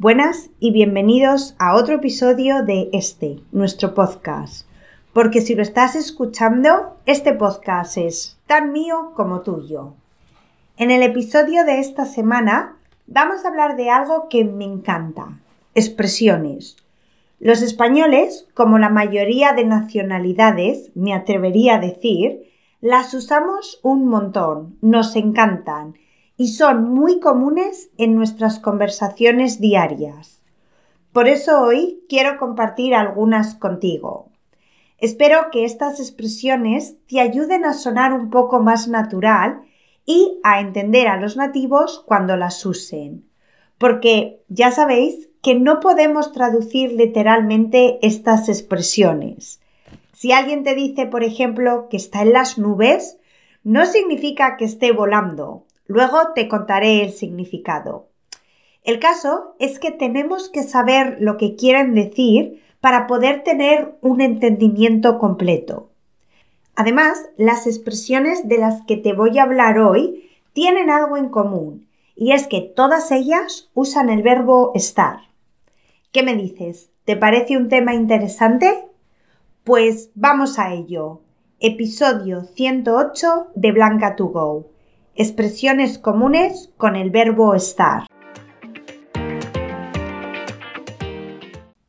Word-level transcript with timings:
Buenas 0.00 0.50
y 0.60 0.70
bienvenidos 0.70 1.56
a 1.58 1.74
otro 1.74 1.96
episodio 1.96 2.62
de 2.62 2.88
este, 2.92 3.40
nuestro 3.50 3.94
podcast. 3.94 4.64
Porque 5.12 5.40
si 5.40 5.56
lo 5.56 5.62
estás 5.62 5.96
escuchando, 5.96 6.96
este 7.04 7.32
podcast 7.32 7.96
es 7.96 8.38
tan 8.46 8.70
mío 8.70 9.10
como 9.16 9.40
tuyo. 9.40 9.94
En 10.76 10.92
el 10.92 11.02
episodio 11.02 11.64
de 11.64 11.80
esta 11.80 12.04
semana 12.04 12.76
vamos 13.08 13.44
a 13.44 13.48
hablar 13.48 13.74
de 13.74 13.90
algo 13.90 14.28
que 14.28 14.44
me 14.44 14.66
encanta, 14.66 15.40
expresiones. 15.74 16.76
Los 17.40 17.60
españoles, 17.60 18.46
como 18.54 18.78
la 18.78 18.90
mayoría 18.90 19.52
de 19.52 19.64
nacionalidades, 19.64 20.92
me 20.94 21.12
atrevería 21.12 21.74
a 21.74 21.80
decir, 21.80 22.44
las 22.80 23.14
usamos 23.14 23.80
un 23.82 24.06
montón, 24.06 24.76
nos 24.80 25.16
encantan 25.16 25.96
y 26.38 26.52
son 26.52 26.94
muy 26.94 27.18
comunes 27.18 27.90
en 27.98 28.14
nuestras 28.14 28.60
conversaciones 28.60 29.60
diarias. 29.60 30.40
Por 31.12 31.26
eso 31.26 31.60
hoy 31.60 32.04
quiero 32.08 32.38
compartir 32.38 32.94
algunas 32.94 33.56
contigo. 33.56 34.30
Espero 34.98 35.50
que 35.50 35.64
estas 35.64 35.98
expresiones 35.98 36.96
te 37.08 37.20
ayuden 37.20 37.64
a 37.64 37.74
sonar 37.74 38.12
un 38.12 38.30
poco 38.30 38.60
más 38.60 38.86
natural 38.86 39.62
y 40.06 40.38
a 40.44 40.60
entender 40.60 41.08
a 41.08 41.20
los 41.20 41.36
nativos 41.36 42.04
cuando 42.06 42.36
las 42.36 42.64
usen. 42.64 43.28
Porque 43.76 44.44
ya 44.48 44.70
sabéis 44.70 45.28
que 45.42 45.56
no 45.56 45.80
podemos 45.80 46.32
traducir 46.32 46.92
literalmente 46.92 47.98
estas 48.02 48.48
expresiones. 48.48 49.60
Si 50.12 50.30
alguien 50.30 50.62
te 50.62 50.76
dice, 50.76 51.06
por 51.06 51.24
ejemplo, 51.24 51.88
que 51.88 51.96
está 51.96 52.22
en 52.22 52.32
las 52.32 52.58
nubes, 52.58 53.18
no 53.64 53.86
significa 53.86 54.56
que 54.56 54.64
esté 54.64 54.92
volando, 54.92 55.64
Luego 55.88 56.18
te 56.34 56.48
contaré 56.48 57.02
el 57.02 57.12
significado. 57.12 58.08
El 58.84 59.00
caso 59.00 59.56
es 59.58 59.78
que 59.78 59.90
tenemos 59.90 60.50
que 60.50 60.62
saber 60.62 61.16
lo 61.18 61.36
que 61.38 61.56
quieren 61.56 61.94
decir 61.94 62.62
para 62.80 63.06
poder 63.06 63.42
tener 63.42 63.96
un 64.02 64.20
entendimiento 64.20 65.18
completo. 65.18 65.90
Además, 66.76 67.18
las 67.36 67.66
expresiones 67.66 68.46
de 68.46 68.58
las 68.58 68.82
que 68.82 68.96
te 68.96 69.14
voy 69.14 69.38
a 69.38 69.42
hablar 69.42 69.80
hoy 69.80 70.30
tienen 70.52 70.90
algo 70.90 71.16
en 71.16 71.30
común, 71.30 71.88
y 72.14 72.32
es 72.32 72.46
que 72.46 72.60
todas 72.60 73.10
ellas 73.10 73.70
usan 73.74 74.10
el 74.10 74.22
verbo 74.22 74.72
estar. 74.74 75.20
¿Qué 76.12 76.22
me 76.22 76.36
dices? 76.36 76.90
¿Te 77.04 77.16
parece 77.16 77.56
un 77.56 77.68
tema 77.68 77.94
interesante? 77.94 78.88
Pues 79.64 80.10
vamos 80.14 80.58
a 80.58 80.72
ello. 80.72 81.20
Episodio 81.60 82.44
108 82.44 83.48
de 83.54 83.72
Blanca 83.72 84.14
to 84.16 84.26
Go. 84.26 84.77
Expresiones 85.20 85.98
comunes 85.98 86.70
con 86.76 86.94
el 86.94 87.10
verbo 87.10 87.56
estar. 87.56 88.06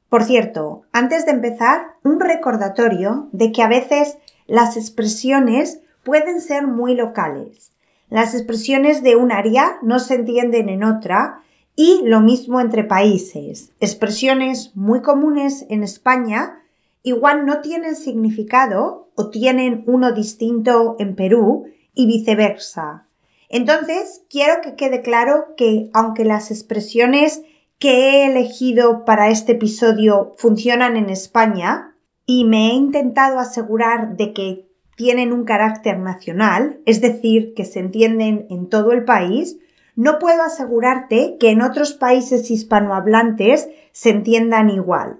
Por 0.09 0.23
cierto, 0.23 0.81
antes 0.93 1.27
de 1.27 1.33
empezar, 1.33 1.93
un 2.03 2.19
recordatorio 2.19 3.27
de 3.31 3.51
que 3.51 3.61
a 3.61 3.67
veces 3.67 4.17
las 4.47 4.77
expresiones 4.77 5.79
pueden 6.03 6.41
ser 6.41 6.65
muy 6.65 6.95
locales. 6.95 7.71
Las 8.09 8.33
expresiones 8.33 9.03
de 9.03 9.15
un 9.15 9.31
área 9.31 9.77
no 9.83 9.99
se 9.99 10.15
entienden 10.15 10.67
en 10.67 10.83
otra 10.83 11.43
y 11.75 12.01
lo 12.05 12.21
mismo 12.21 12.59
entre 12.59 12.83
países. 12.83 13.73
Expresiones 13.79 14.75
muy 14.75 15.03
comunes 15.03 15.67
en 15.69 15.83
España 15.83 16.63
igual 17.03 17.45
no 17.45 17.61
tienen 17.61 17.95
significado 17.95 19.11
o 19.13 19.29
tienen 19.29 19.83
uno 19.85 20.13
distinto 20.13 20.95
en 20.97 21.15
Perú 21.15 21.67
y 21.93 22.07
viceversa. 22.07 23.05
Entonces, 23.49 24.23
quiero 24.29 24.61
que 24.61 24.75
quede 24.75 25.01
claro 25.01 25.55
que 25.57 25.89
aunque 25.93 26.23
las 26.23 26.51
expresiones 26.51 27.41
que 27.79 27.91
he 27.91 28.25
elegido 28.27 29.05
para 29.05 29.29
este 29.29 29.53
episodio 29.53 30.33
funcionan 30.37 30.95
en 30.95 31.09
España 31.09 31.95
y 32.25 32.45
me 32.45 32.69
he 32.69 32.73
intentado 32.73 33.39
asegurar 33.39 34.15
de 34.17 34.33
que 34.33 34.69
tienen 34.95 35.33
un 35.33 35.45
carácter 35.45 35.97
nacional, 35.97 36.79
es 36.85 37.01
decir, 37.01 37.53
que 37.55 37.65
se 37.65 37.79
entienden 37.79 38.45
en 38.49 38.69
todo 38.69 38.91
el 38.91 39.03
país, 39.03 39.57
no 39.95 40.19
puedo 40.19 40.43
asegurarte 40.43 41.37
que 41.39 41.49
en 41.49 41.61
otros 41.61 41.93
países 41.93 42.51
hispanohablantes 42.51 43.69
se 43.91 44.11
entiendan 44.11 44.69
igual. 44.69 45.19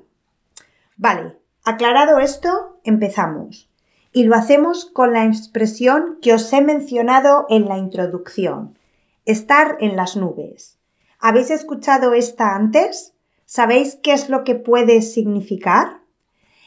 Vale, 0.98 1.38
aclarado 1.64 2.20
esto, 2.20 2.80
empezamos 2.84 3.69
y 4.12 4.24
lo 4.24 4.36
hacemos 4.36 4.86
con 4.86 5.14
la 5.14 5.26
expresión 5.26 6.18
que 6.22 6.34
os 6.34 6.52
he 6.52 6.62
mencionado 6.62 7.46
en 7.50 7.68
la 7.68 7.78
introducción, 7.78 8.78
estar 9.26 9.78
en 9.80 9.96
las 9.96 10.16
nubes. 10.16 10.78
¿Habéis 11.20 11.52
escuchado 11.52 12.14
esta 12.14 12.56
antes? 12.56 13.14
¿Sabéis 13.46 14.00
qué 14.02 14.14
es 14.14 14.30
lo 14.30 14.44
que 14.44 14.56
puede 14.56 15.02
significar? 15.02 16.02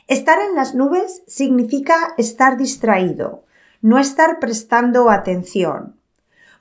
Estar 0.09 0.39
en 0.41 0.55
las 0.55 0.75
nubes 0.75 1.23
significa 1.27 2.15
estar 2.19 2.57
distraído, 2.57 3.45
no 3.81 3.99
estar 3.99 4.39
prestando 4.41 5.11
atención. 5.11 5.97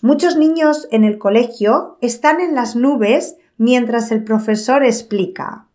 Muchos 0.02 0.36
niños 0.36 0.88
en 0.92 1.04
el 1.04 1.18
colegio 1.18 1.98
están 2.02 2.40
en 2.40 2.56
las 2.56 2.76
nubes 2.76 3.36
mientras 3.58 4.12
el 4.12 4.24
profesor 4.24 4.84
explica. 4.84 5.68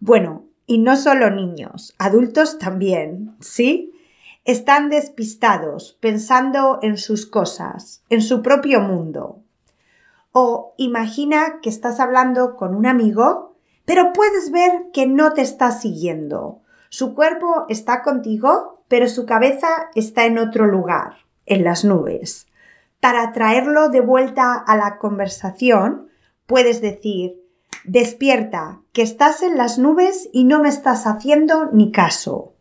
Bueno, 0.00 0.44
y 0.66 0.78
no 0.78 0.96
solo 0.96 1.30
niños, 1.30 1.94
adultos 1.98 2.58
también, 2.58 3.36
¿sí? 3.40 3.92
Están 4.46 4.90
despistados, 4.90 5.98
pensando 6.00 6.78
en 6.80 6.98
sus 6.98 7.26
cosas, 7.26 8.04
en 8.08 8.22
su 8.22 8.42
propio 8.42 8.80
mundo. 8.80 9.42
O 10.30 10.74
imagina 10.76 11.58
que 11.60 11.68
estás 11.68 11.98
hablando 11.98 12.54
con 12.54 12.74
un 12.74 12.86
amigo, 12.86 13.56
pero 13.84 14.12
puedes 14.12 14.52
ver 14.52 14.86
que 14.92 15.06
no 15.06 15.32
te 15.32 15.42
está 15.42 15.72
siguiendo. 15.72 16.60
Su 16.90 17.14
cuerpo 17.14 17.66
está 17.68 18.02
contigo, 18.02 18.84
pero 18.86 19.08
su 19.08 19.26
cabeza 19.26 19.90
está 19.96 20.26
en 20.26 20.38
otro 20.38 20.66
lugar, 20.66 21.16
en 21.44 21.64
las 21.64 21.84
nubes. 21.84 22.46
Para 23.00 23.32
traerlo 23.32 23.88
de 23.88 24.00
vuelta 24.00 24.54
a 24.54 24.76
la 24.76 24.98
conversación, 24.98 26.08
puedes 26.46 26.80
decir, 26.80 27.42
despierta, 27.84 28.80
que 28.92 29.02
estás 29.02 29.42
en 29.42 29.56
las 29.56 29.78
nubes 29.78 30.28
y 30.32 30.44
no 30.44 30.62
me 30.62 30.68
estás 30.68 31.06
haciendo 31.06 31.66
ni 31.72 31.90
caso. 31.90 32.55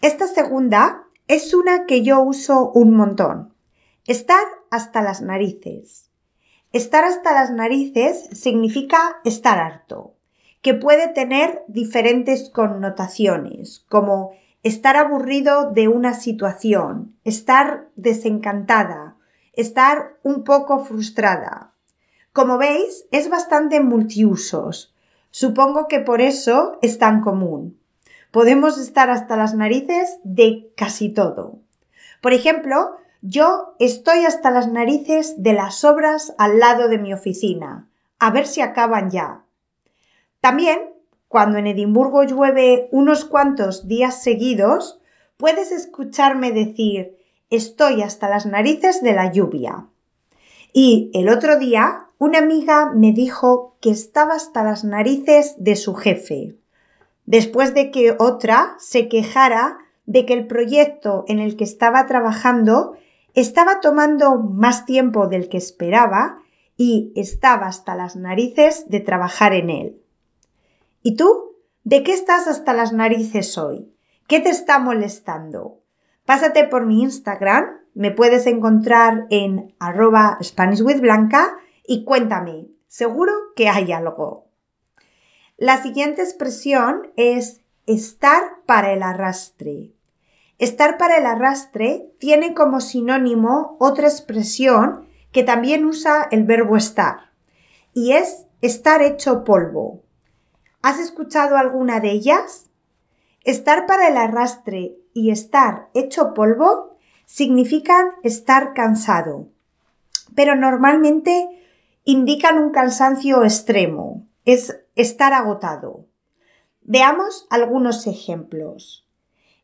Esta 0.00 0.28
segunda 0.28 1.08
es 1.26 1.54
una 1.54 1.84
que 1.84 2.02
yo 2.02 2.20
uso 2.20 2.70
un 2.70 2.94
montón. 2.94 3.52
Estar 4.06 4.44
hasta 4.70 5.02
las 5.02 5.22
narices. 5.22 6.12
Estar 6.72 7.02
hasta 7.02 7.32
las 7.32 7.50
narices 7.50 8.28
significa 8.30 9.16
estar 9.24 9.58
harto, 9.58 10.14
que 10.62 10.74
puede 10.74 11.08
tener 11.08 11.64
diferentes 11.66 12.48
connotaciones, 12.48 13.84
como 13.88 14.30
estar 14.62 14.96
aburrido 14.96 15.72
de 15.72 15.88
una 15.88 16.14
situación, 16.14 17.16
estar 17.24 17.88
desencantada, 17.96 19.16
estar 19.52 20.16
un 20.22 20.44
poco 20.44 20.84
frustrada. 20.84 21.74
Como 22.32 22.56
veis, 22.56 23.06
es 23.10 23.28
bastante 23.28 23.80
multiusos. 23.80 24.94
Supongo 25.32 25.88
que 25.88 25.98
por 25.98 26.20
eso 26.20 26.78
es 26.82 26.98
tan 26.98 27.20
común 27.20 27.77
podemos 28.30 28.78
estar 28.78 29.10
hasta 29.10 29.36
las 29.36 29.54
narices 29.54 30.18
de 30.24 30.70
casi 30.76 31.08
todo. 31.08 31.58
Por 32.20 32.32
ejemplo, 32.32 32.96
yo 33.22 33.74
estoy 33.78 34.24
hasta 34.24 34.50
las 34.50 34.68
narices 34.68 35.42
de 35.42 35.52
las 35.52 35.84
obras 35.84 36.34
al 36.38 36.58
lado 36.58 36.88
de 36.88 36.98
mi 36.98 37.12
oficina, 37.12 37.88
a 38.18 38.30
ver 38.30 38.46
si 38.46 38.60
acaban 38.60 39.10
ya. 39.10 39.44
También, 40.40 40.78
cuando 41.28 41.58
en 41.58 41.66
Edimburgo 41.66 42.22
llueve 42.22 42.88
unos 42.92 43.24
cuantos 43.24 43.88
días 43.88 44.22
seguidos, 44.22 45.00
puedes 45.36 45.72
escucharme 45.72 46.52
decir 46.52 47.16
estoy 47.50 48.02
hasta 48.02 48.28
las 48.28 48.46
narices 48.46 49.02
de 49.02 49.14
la 49.14 49.32
lluvia. 49.32 49.86
Y 50.72 51.10
el 51.14 51.28
otro 51.28 51.58
día 51.58 52.08
una 52.18 52.38
amiga 52.38 52.92
me 52.92 53.12
dijo 53.12 53.76
que 53.80 53.90
estaba 53.90 54.34
hasta 54.34 54.64
las 54.64 54.82
narices 54.84 55.54
de 55.58 55.76
su 55.76 55.94
jefe 55.94 56.56
después 57.28 57.74
de 57.74 57.90
que 57.90 58.16
otra 58.18 58.74
se 58.78 59.06
quejara 59.06 59.76
de 60.06 60.24
que 60.24 60.32
el 60.32 60.46
proyecto 60.46 61.26
en 61.28 61.40
el 61.40 61.58
que 61.58 61.64
estaba 61.64 62.06
trabajando 62.06 62.96
estaba 63.34 63.80
tomando 63.80 64.38
más 64.38 64.86
tiempo 64.86 65.28
del 65.28 65.50
que 65.50 65.58
esperaba 65.58 66.38
y 66.78 67.12
estaba 67.16 67.66
hasta 67.66 67.94
las 67.94 68.16
narices 68.16 68.88
de 68.88 69.00
trabajar 69.00 69.52
en 69.52 69.68
él. 69.68 70.02
¿Y 71.02 71.16
tú? 71.16 71.56
¿De 71.84 72.02
qué 72.02 72.14
estás 72.14 72.48
hasta 72.48 72.72
las 72.72 72.94
narices 72.94 73.58
hoy? 73.58 73.92
¿Qué 74.26 74.40
te 74.40 74.48
está 74.48 74.78
molestando? 74.78 75.82
Pásate 76.24 76.64
por 76.64 76.86
mi 76.86 77.02
Instagram, 77.02 77.66
me 77.92 78.10
puedes 78.10 78.46
encontrar 78.46 79.26
en 79.28 79.74
arroba 79.78 80.38
SpanishWithBlanca 80.42 81.58
y 81.86 82.04
cuéntame, 82.04 82.68
seguro 82.86 83.32
que 83.54 83.68
hay 83.68 83.92
algo. 83.92 84.47
La 85.60 85.82
siguiente 85.82 86.22
expresión 86.22 87.10
es 87.16 87.62
estar 87.86 88.62
para 88.64 88.92
el 88.92 89.02
arrastre. 89.02 89.92
Estar 90.58 90.98
para 90.98 91.18
el 91.18 91.26
arrastre 91.26 92.12
tiene 92.20 92.54
como 92.54 92.80
sinónimo 92.80 93.76
otra 93.80 94.06
expresión 94.06 95.08
que 95.32 95.42
también 95.42 95.84
usa 95.84 96.28
el 96.30 96.44
verbo 96.44 96.76
estar 96.76 97.32
y 97.92 98.12
es 98.12 98.46
estar 98.60 99.02
hecho 99.02 99.42
polvo. 99.42 100.04
¿Has 100.80 101.00
escuchado 101.00 101.56
alguna 101.56 101.98
de 101.98 102.12
ellas? 102.12 102.70
Estar 103.42 103.86
para 103.86 104.06
el 104.06 104.16
arrastre 104.16 104.94
y 105.12 105.32
estar 105.32 105.88
hecho 105.92 106.34
polvo 106.34 106.96
significan 107.26 108.06
estar 108.22 108.74
cansado, 108.74 109.48
pero 110.36 110.54
normalmente 110.54 111.48
indican 112.04 112.58
un 112.58 112.70
cansancio 112.70 113.42
extremo, 113.42 114.24
es 114.44 114.78
estar 114.98 115.32
agotado. 115.32 116.06
Veamos 116.82 117.46
algunos 117.50 118.08
ejemplos. 118.08 119.06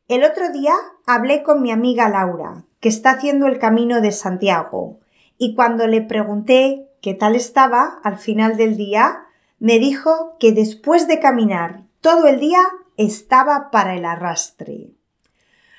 El 0.07 0.23
otro 0.23 0.53
día 0.53 0.75
hablé 1.07 1.43
con 1.43 1.61
mi 1.61 1.73
amiga 1.73 2.09
Laura, 2.09 2.65
que 2.79 2.89
está 2.89 3.11
haciendo 3.11 3.49
el 3.49 3.59
camino 3.59 4.01
de 4.01 4.13
Santiago, 4.13 5.01
y 5.37 5.57
cuando 5.57 5.89
le 5.89 6.03
pregunté 6.03 6.89
qué 7.03 7.15
tal 7.15 7.35
estaba 7.35 7.99
al 8.05 8.17
final 8.17 8.57
del 8.57 8.77
día, 8.77 9.27
me 9.59 9.81
dijo 9.81 10.37
que 10.39 10.53
después 10.53 11.09
de 11.09 11.19
caminar 11.19 11.83
todo 12.01 12.29
el 12.29 12.39
día 12.39 12.63
estaba 12.97 13.73
para 13.73 13.97
el 13.97 14.05
arrastre. 14.05 14.93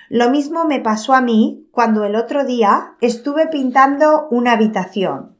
Lo 0.09 0.29
mismo 0.29 0.65
me 0.65 0.81
pasó 0.81 1.13
a 1.13 1.21
mí 1.21 1.69
cuando 1.71 2.03
el 2.03 2.17
otro 2.17 2.43
día 2.43 2.95
estuve 2.99 3.47
pintando 3.47 4.27
una 4.31 4.51
habitación. 4.51 5.34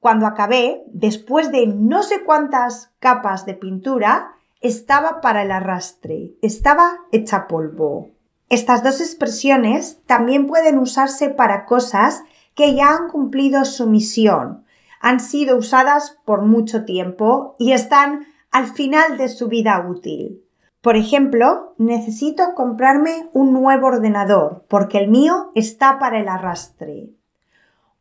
Cuando 0.00 0.26
acabé, 0.26 0.84
después 0.86 1.50
de 1.50 1.66
no 1.66 2.02
sé 2.02 2.24
cuántas 2.24 2.92
capas 3.00 3.46
de 3.46 3.54
pintura, 3.54 4.32
estaba 4.60 5.20
para 5.20 5.42
el 5.42 5.50
arrastre, 5.50 6.34
estaba 6.42 6.98
hecha 7.12 7.46
polvo. 7.48 8.10
Estas 8.48 8.82
dos 8.82 9.00
expresiones 9.00 10.00
también 10.06 10.46
pueden 10.46 10.78
usarse 10.78 11.28
para 11.28 11.64
cosas 11.64 12.22
que 12.54 12.74
ya 12.74 12.96
han 12.96 13.08
cumplido 13.08 13.64
su 13.64 13.86
misión, 13.86 14.64
han 15.00 15.20
sido 15.20 15.56
usadas 15.56 16.18
por 16.24 16.42
mucho 16.42 16.84
tiempo 16.84 17.54
y 17.58 17.72
están 17.72 18.26
al 18.50 18.66
final 18.66 19.16
de 19.16 19.28
su 19.28 19.48
vida 19.48 19.86
útil. 19.88 20.44
Por 20.80 20.96
ejemplo, 20.96 21.74
necesito 21.76 22.54
comprarme 22.54 23.28
un 23.32 23.52
nuevo 23.52 23.88
ordenador 23.88 24.64
porque 24.68 24.98
el 24.98 25.08
mío 25.08 25.50
está 25.54 25.98
para 25.98 26.20
el 26.20 26.28
arrastre. 26.28 27.10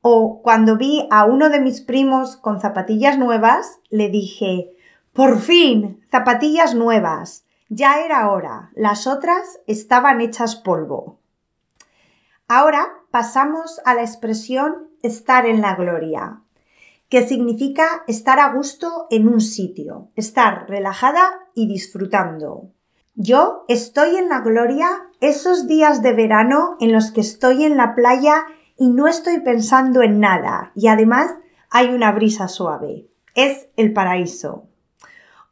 O 0.09 0.41
cuando 0.41 0.77
vi 0.77 1.05
a 1.11 1.25
uno 1.25 1.49
de 1.49 1.59
mis 1.59 1.81
primos 1.81 2.37
con 2.37 2.61
zapatillas 2.61 3.17
nuevas, 3.17 3.81
le 3.89 4.07
dije, 4.07 4.71
por 5.11 5.37
fin, 5.37 6.01
zapatillas 6.09 6.75
nuevas. 6.75 7.43
Ya 7.67 7.99
era 7.99 8.31
hora. 8.31 8.71
Las 8.73 9.05
otras 9.05 9.59
estaban 9.67 10.21
hechas 10.21 10.55
polvo. 10.55 11.19
Ahora 12.47 12.87
pasamos 13.11 13.81
a 13.83 13.95
la 13.95 14.03
expresión 14.03 14.87
estar 15.03 15.45
en 15.45 15.59
la 15.59 15.75
gloria, 15.75 16.39
que 17.09 17.27
significa 17.27 18.05
estar 18.07 18.39
a 18.39 18.53
gusto 18.53 19.07
en 19.09 19.27
un 19.27 19.41
sitio, 19.41 20.07
estar 20.15 20.69
relajada 20.69 21.49
y 21.53 21.67
disfrutando. 21.67 22.71
Yo 23.15 23.65
estoy 23.67 24.15
en 24.15 24.29
la 24.29 24.39
gloria 24.39 24.87
esos 25.19 25.67
días 25.67 26.01
de 26.01 26.13
verano 26.13 26.77
en 26.79 26.93
los 26.93 27.11
que 27.11 27.19
estoy 27.19 27.65
en 27.65 27.75
la 27.75 27.93
playa 27.93 28.45
y 28.77 28.89
no 28.89 29.07
estoy 29.07 29.39
pensando 29.39 30.01
en 30.01 30.19
nada 30.19 30.71
y 30.75 30.87
además 30.87 31.33
hay 31.69 31.87
una 31.89 32.11
brisa 32.11 32.47
suave. 32.47 33.07
Es 33.35 33.67
el 33.75 33.93
paraíso. 33.93 34.67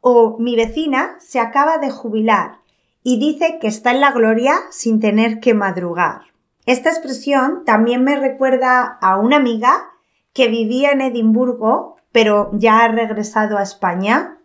O 0.00 0.36
mi 0.38 0.56
vecina 0.56 1.16
se 1.18 1.40
acaba 1.40 1.78
de 1.78 1.90
jubilar 1.90 2.60
y 3.02 3.18
dice 3.18 3.58
que 3.60 3.68
está 3.68 3.90
en 3.92 4.00
la 4.00 4.12
gloria 4.12 4.54
sin 4.70 5.00
tener 5.00 5.40
que 5.40 5.54
madrugar. 5.54 6.22
Esta 6.64 6.90
expresión 6.90 7.64
también 7.64 8.02
me 8.02 8.16
recuerda 8.16 8.98
a 9.00 9.18
una 9.18 9.36
amiga 9.36 9.90
que 10.32 10.48
vivía 10.48 10.90
en 10.90 11.00
Edimburgo, 11.00 11.96
pero 12.10 12.50
ya 12.52 12.80
ha 12.80 12.88
regresado 12.88 13.56
a 13.56 13.62
España, 13.62 14.38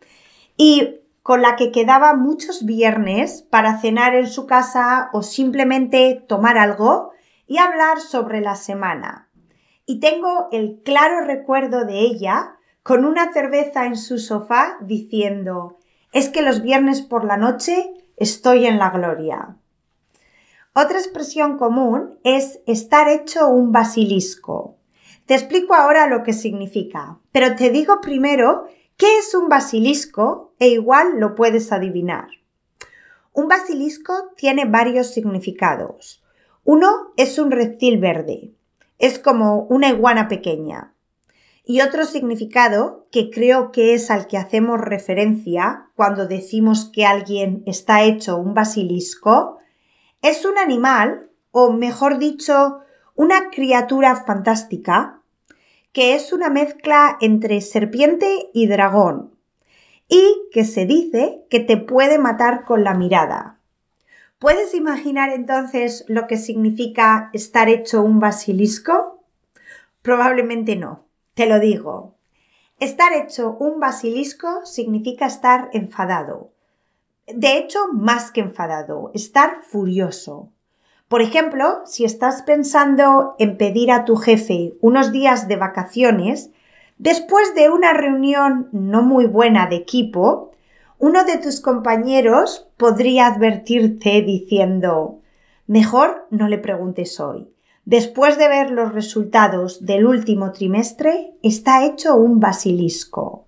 y 0.56 1.00
con 1.24 1.42
la 1.42 1.56
que 1.56 1.72
quedaba 1.72 2.14
muchos 2.16 2.66
viernes 2.66 3.42
para 3.50 3.80
cenar 3.80 4.14
en 4.16 4.28
su 4.28 4.46
casa 4.46 5.10
o 5.14 5.24
simplemente 5.24 6.24
tomar 6.28 6.58
algo 6.58 7.12
y 7.52 7.58
hablar 7.58 8.00
sobre 8.00 8.40
la 8.40 8.56
semana. 8.56 9.28
Y 9.86 10.00
tengo 10.00 10.48
el 10.54 10.84
claro 10.86 11.26
recuerdo 11.26 11.84
de 11.84 12.00
ella 12.00 12.56
con 12.82 13.04
una 13.04 13.34
cerveza 13.34 13.88
en 13.88 13.98
su 13.98 14.20
sofá 14.20 14.78
diciendo 14.80 15.78
es 16.14 16.30
que 16.30 16.44
los 16.44 16.62
viernes 16.62 17.02
por 17.02 17.26
la 17.26 17.36
noche 17.36 17.92
estoy 18.16 18.68
en 18.68 18.80
la 18.80 18.92
gloria. 18.92 19.58
Otra 20.74 20.98
expresión 20.98 21.58
común 21.58 22.20
es 22.24 22.62
estar 22.68 23.10
hecho 23.10 23.50
un 23.50 23.74
basilisco. 23.74 24.78
Te 25.26 25.34
explico 25.34 25.74
ahora 25.74 26.08
lo 26.08 26.24
que 26.24 26.32
significa, 26.32 27.20
pero 27.34 27.58
te 27.58 27.70
digo 27.70 28.00
primero 28.00 28.64
qué 28.96 29.18
es 29.18 29.36
un 29.36 29.50
basilisco 29.50 30.54
e 30.58 30.70
igual 30.70 31.20
lo 31.20 31.36
puedes 31.36 31.74
adivinar. 31.74 32.30
Un 33.34 33.50
basilisco 33.50 34.32
tiene 34.38 34.64
varios 34.64 35.08
significados. 35.14 36.21
Uno 36.64 37.14
es 37.18 37.40
un 37.40 37.50
reptil 37.50 38.00
verde. 38.00 38.52
Es 39.00 39.18
como 39.18 39.64
una 39.64 39.90
iguana 39.90 40.28
pequeña. 40.28 40.94
Y 41.64 41.82
otro 41.82 42.06
significado, 42.06 43.08
que 43.12 43.30
creo 43.32 43.72
que 43.72 43.94
es 43.94 44.12
al 44.12 44.28
que 44.28 44.38
hacemos 44.38 44.80
referencia 44.80 45.90
cuando 45.96 46.28
decimos 46.28 46.92
que 46.94 47.06
alguien 47.06 47.64
está 47.66 48.04
hecho 48.04 48.38
un 48.38 48.54
basilisco, 48.54 49.58
es 50.22 50.46
un 50.46 50.58
animal, 50.58 51.30
o 51.52 51.72
mejor 51.72 52.20
dicho, 52.20 52.80
una 53.16 53.50
criatura 53.50 54.24
fantástica, 54.24 55.22
que 55.94 56.14
es 56.14 56.32
una 56.32 56.50
mezcla 56.50 57.18
entre 57.22 57.62
serpiente 57.62 58.50
y 58.54 58.68
dragón, 58.68 59.36
y 60.08 60.48
que 60.52 60.64
se 60.64 60.86
dice 60.86 61.46
que 61.50 61.60
te 61.60 61.78
puede 61.78 62.18
matar 62.18 62.66
con 62.66 62.84
la 62.84 62.94
mirada. 62.94 63.61
¿Puedes 64.42 64.74
imaginar 64.74 65.30
entonces 65.30 66.04
lo 66.08 66.26
que 66.26 66.36
significa 66.36 67.30
estar 67.32 67.70
hecho 67.70 68.02
un 68.02 68.20
basilisco? 68.20 69.24
Probablemente 70.02 70.76
no. 70.76 71.06
Te 71.36 71.46
lo 71.46 71.60
digo. 71.60 72.16
Estar 72.80 73.14
hecho 73.14 73.56
un 73.60 73.80
basilisco 73.80 74.66
significa 74.66 75.28
estar 75.28 75.70
enfadado. 75.74 76.54
De 77.28 77.56
hecho, 77.56 77.94
más 77.94 78.32
que 78.32 78.42
enfadado, 78.42 79.12
estar 79.14 79.62
furioso. 79.62 80.50
Por 81.08 81.22
ejemplo, 81.22 81.84
si 81.86 82.04
estás 82.04 82.42
pensando 82.42 83.36
en 83.38 83.58
pedir 83.58 83.92
a 83.92 84.06
tu 84.06 84.16
jefe 84.16 84.74
unos 84.82 85.12
días 85.12 85.48
de 85.50 85.58
vacaciones, 85.58 86.50
después 86.98 87.54
de 87.54 87.70
una 87.70 87.94
reunión 87.94 88.70
no 88.72 89.04
muy 89.04 89.28
buena 89.28 89.68
de 89.68 89.76
equipo, 89.76 90.51
uno 91.02 91.24
de 91.24 91.40
tus 91.40 91.62
compañeros 91.62 92.68
podría 92.78 93.26
advertirte 93.26 94.22
diciendo 94.22 95.18
Mejor 95.66 96.28
no 96.30 96.48
le 96.48 96.60
preguntes 96.60 97.20
hoy. 97.20 97.50
Después 97.86 98.38
de 98.38 98.48
ver 98.48 98.70
los 98.70 98.94
resultados 98.94 99.84
del 99.84 100.06
último 100.06 100.52
trimestre, 100.52 101.34
está 101.42 101.86
hecho 101.86 102.16
un 102.16 102.40
basilisco. 102.40 103.46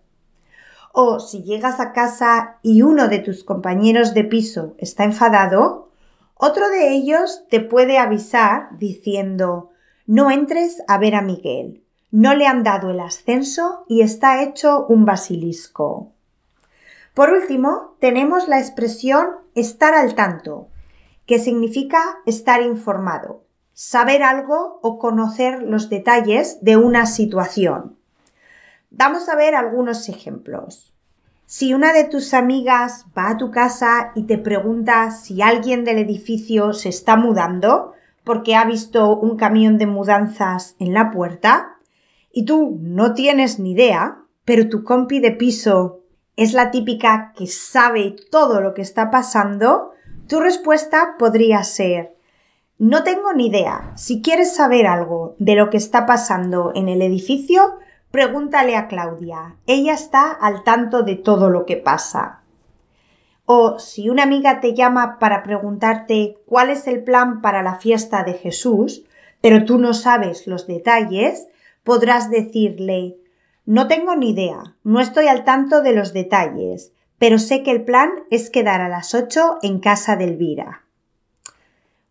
O 0.93 1.19
si 1.19 1.43
llegas 1.43 1.79
a 1.79 1.93
casa 1.93 2.57
y 2.63 2.81
uno 2.81 3.07
de 3.07 3.19
tus 3.19 3.43
compañeros 3.43 4.15
de 4.15 4.23
piso 4.23 4.73
está 4.79 5.03
enfadado, 5.03 5.89
otro 6.33 6.69
de 6.69 6.89
ellos 6.89 7.43
te 7.51 7.59
puede 7.59 7.99
avisar 7.99 8.79
diciendo 8.79 9.69
no 10.07 10.31
entres 10.31 10.81
a 10.87 10.97
ver 10.97 11.13
a 11.13 11.21
Miguel. 11.21 11.83
No 12.09 12.33
le 12.33 12.47
han 12.47 12.63
dado 12.63 12.89
el 12.89 12.99
ascenso 12.99 13.85
y 13.87 14.01
está 14.01 14.41
hecho 14.41 14.87
un 14.87 15.05
basilisco. 15.05 16.13
Por 17.13 17.31
último, 17.31 17.95
tenemos 17.99 18.47
la 18.47 18.59
expresión 18.59 19.27
estar 19.55 19.93
al 19.93 20.15
tanto, 20.15 20.67
que 21.25 21.39
significa 21.39 22.01
estar 22.25 22.61
informado 22.61 23.43
saber 23.73 24.21
algo 24.21 24.79
o 24.81 24.99
conocer 24.99 25.63
los 25.63 25.89
detalles 25.89 26.59
de 26.61 26.77
una 26.77 27.05
situación. 27.05 27.97
Vamos 28.91 29.27
a 29.29 29.35
ver 29.35 29.55
algunos 29.55 30.07
ejemplos. 30.09 30.93
Si 31.45 31.73
una 31.73 31.93
de 31.93 32.05
tus 32.05 32.33
amigas 32.33 33.05
va 33.17 33.29
a 33.29 33.37
tu 33.37 33.51
casa 33.51 34.11
y 34.15 34.23
te 34.23 34.37
pregunta 34.37 35.11
si 35.11 35.41
alguien 35.41 35.83
del 35.83 35.97
edificio 35.97 36.73
se 36.73 36.89
está 36.89 37.15
mudando 37.15 37.93
porque 38.23 38.55
ha 38.55 38.63
visto 38.63 39.17
un 39.17 39.35
camión 39.35 39.77
de 39.77 39.87
mudanzas 39.87 40.75
en 40.79 40.93
la 40.93 41.11
puerta 41.11 41.77
y 42.31 42.45
tú 42.45 42.79
no 42.81 43.13
tienes 43.13 43.59
ni 43.59 43.73
idea, 43.73 44.19
pero 44.45 44.69
tu 44.69 44.83
compi 44.83 45.19
de 45.19 45.31
piso 45.31 46.02
es 46.35 46.53
la 46.53 46.71
típica 46.71 47.33
que 47.35 47.47
sabe 47.47 48.15
todo 48.31 48.61
lo 48.61 48.73
que 48.73 48.81
está 48.81 49.11
pasando, 49.11 49.91
tu 50.27 50.39
respuesta 50.39 51.15
podría 51.17 51.63
ser 51.63 52.13
no 52.83 53.03
tengo 53.03 53.31
ni 53.31 53.47
idea. 53.47 53.93
Si 53.95 54.21
quieres 54.21 54.55
saber 54.55 54.87
algo 54.87 55.35
de 55.39 55.55
lo 55.55 55.69
que 55.69 55.77
está 55.77 56.05
pasando 56.05 56.73
en 56.75 56.89
el 56.89 57.01
edificio, 57.01 57.77
pregúntale 58.11 58.75
a 58.75 58.87
Claudia. 58.87 59.55
Ella 59.67 59.93
está 59.93 60.31
al 60.31 60.63
tanto 60.63 61.03
de 61.03 61.15
todo 61.15 61.49
lo 61.49 61.65
que 61.65 61.77
pasa. 61.77 62.41
O 63.45 63.79
si 63.79 64.09
una 64.09 64.23
amiga 64.23 64.59
te 64.59 64.73
llama 64.73 65.17
para 65.17 65.43
preguntarte 65.43 66.39
cuál 66.45 66.71
es 66.71 66.85
el 66.87 67.05
plan 67.05 67.41
para 67.41 67.63
la 67.63 67.75
fiesta 67.75 68.23
de 68.23 68.33
Jesús, 68.33 69.05
pero 69.39 69.63
tú 69.63 69.77
no 69.77 69.93
sabes 69.93 70.45
los 70.45 70.67
detalles, 70.67 71.47
podrás 71.83 72.29
decirle 72.29 73.15
No 73.65 73.87
tengo 73.87 74.13
ni 74.17 74.31
idea, 74.31 74.75
no 74.83 74.99
estoy 74.99 75.27
al 75.27 75.45
tanto 75.45 75.81
de 75.81 75.93
los 75.93 76.11
detalles, 76.11 76.91
pero 77.17 77.39
sé 77.39 77.63
que 77.63 77.71
el 77.71 77.85
plan 77.85 78.11
es 78.29 78.49
quedar 78.49 78.81
a 78.81 78.89
las 78.89 79.15
8 79.15 79.59
en 79.61 79.79
casa 79.79 80.17
de 80.17 80.25
Elvira. 80.25 80.83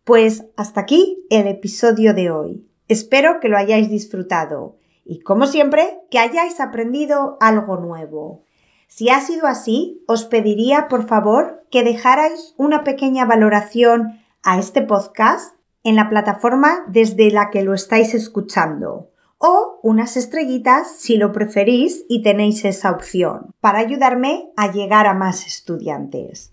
Pues 0.03 0.45
hasta 0.57 0.81
aquí 0.81 1.23
el 1.29 1.45
episodio 1.45 2.15
de 2.15 2.31
hoy. 2.31 2.67
Espero 2.87 3.39
que 3.39 3.49
lo 3.49 3.57
hayáis 3.57 3.87
disfrutado 3.87 4.77
y, 5.05 5.19
como 5.19 5.45
siempre, 5.45 5.99
que 6.09 6.17
hayáis 6.17 6.59
aprendido 6.59 7.37
algo 7.39 7.77
nuevo. 7.77 8.43
Si 8.87 9.09
ha 9.09 9.21
sido 9.21 9.45
así, 9.45 10.03
os 10.07 10.25
pediría 10.25 10.87
por 10.87 11.07
favor 11.07 11.67
que 11.69 11.83
dejarais 11.83 12.55
una 12.57 12.83
pequeña 12.83 13.25
valoración 13.25 14.19
a 14.41 14.57
este 14.57 14.81
podcast 14.81 15.55
en 15.83 15.97
la 15.97 16.09
plataforma 16.09 16.83
desde 16.87 17.29
la 17.29 17.51
que 17.51 17.61
lo 17.61 17.75
estáis 17.75 18.15
escuchando 18.15 19.12
o 19.37 19.79
unas 19.83 20.17
estrellitas 20.17 20.95
si 20.97 21.17
lo 21.17 21.31
preferís 21.31 22.05
y 22.07 22.23
tenéis 22.23 22.65
esa 22.65 22.91
opción 22.91 23.53
para 23.59 23.79
ayudarme 23.79 24.51
a 24.55 24.71
llegar 24.71 25.07
a 25.07 25.13
más 25.13 25.45
estudiantes. 25.45 26.51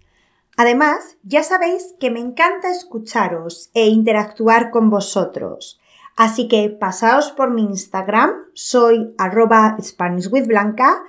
Además, 0.57 1.17
ya 1.23 1.43
sabéis 1.43 1.95
que 1.99 2.11
me 2.11 2.21
encanta 2.21 2.71
escucharos 2.71 3.71
e 3.73 3.87
interactuar 3.87 4.71
con 4.71 4.91
vosotros. 4.91 5.81
Así 6.17 6.49
que 6.49 6.69
pasaos 6.69 7.33
por 7.33 7.51
mi 7.51 7.63
Instagram, 7.63 8.33
soy 8.53 9.15
arroba 9.17 9.77
SpanishWithBlanca 9.81 11.03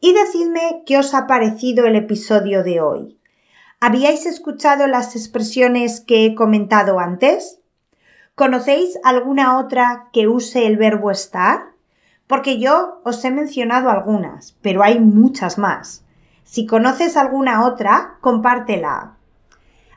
y 0.00 0.12
decidme 0.12 0.82
qué 0.84 0.98
os 0.98 1.14
ha 1.14 1.26
parecido 1.26 1.86
el 1.86 1.96
episodio 1.96 2.62
de 2.62 2.80
hoy. 2.80 3.18
¿Habíais 3.80 4.26
escuchado 4.26 4.86
las 4.86 5.16
expresiones 5.16 6.00
que 6.00 6.26
he 6.26 6.34
comentado 6.34 6.98
antes? 6.98 7.57
¿Conocéis 8.38 9.00
alguna 9.02 9.58
otra 9.58 10.10
que 10.12 10.28
use 10.28 10.64
el 10.64 10.76
verbo 10.76 11.10
estar? 11.10 11.72
Porque 12.28 12.60
yo 12.60 13.00
os 13.02 13.24
he 13.24 13.32
mencionado 13.32 13.90
algunas, 13.90 14.56
pero 14.62 14.84
hay 14.84 15.00
muchas 15.00 15.58
más. 15.58 16.04
Si 16.44 16.64
conoces 16.64 17.16
alguna 17.16 17.66
otra, 17.66 18.16
compártela. 18.20 19.16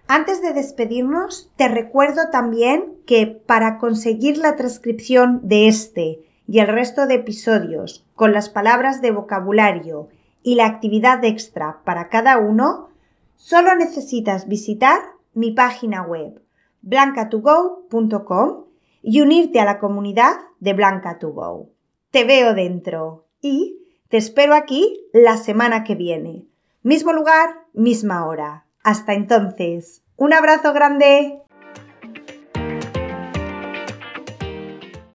Antes 0.08 0.42
de 0.42 0.54
despedirnos, 0.54 1.52
te 1.56 1.68
recuerdo 1.68 2.32
también 2.32 2.96
que 3.06 3.28
para 3.28 3.78
conseguir 3.78 4.40
la 4.40 4.56
transcripción 4.56 5.42
de 5.44 5.68
este 5.68 6.22
y 6.48 6.62
el 6.62 6.68
resto 6.68 7.06
de 7.06 7.14
episodios 7.14 8.08
con 8.16 8.34
las 8.34 8.50
palabras 8.50 9.04
de 9.04 9.12
vocabulario 9.12 10.10
y 10.42 10.56
la 10.56 10.66
actividad 10.66 11.24
extra 11.24 11.82
para 11.86 12.10
cada 12.10 12.40
uno, 12.40 12.90
solo 13.36 13.76
necesitas 13.76 14.48
visitar 14.48 15.00
mi 15.36 15.52
página 15.52 16.02
web 16.02 16.41
blancatogo.com 16.82 18.66
y 19.02 19.22
unirte 19.22 19.60
a 19.60 19.66
la 19.66 19.80
comunidad 19.80 20.34
de 20.60 20.76
Blanca2Go. 20.76 21.70
Te 22.12 22.24
veo 22.24 22.54
dentro 22.54 23.26
y 23.42 23.80
te 24.10 24.18
espero 24.18 24.54
aquí 24.54 25.08
la 25.14 25.38
semana 25.38 25.84
que 25.84 25.96
viene. 25.96 26.46
Mismo 26.84 27.14
lugar, 27.14 27.66
misma 27.74 28.26
hora. 28.28 28.66
Hasta 28.84 29.14
entonces, 29.14 30.04
un 30.18 30.34
abrazo 30.34 30.74
grande. 30.74 31.41